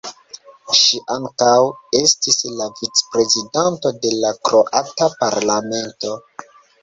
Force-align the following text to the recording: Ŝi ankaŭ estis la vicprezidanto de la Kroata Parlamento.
Ŝi 0.77 0.99
ankaŭ 1.15 1.51
estis 1.99 2.39
la 2.61 2.69
vicprezidanto 2.79 3.93
de 4.07 4.13
la 4.23 4.33
Kroata 4.49 5.11
Parlamento. 5.23 6.17